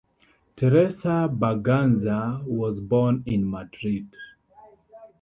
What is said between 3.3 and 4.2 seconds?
Madrid.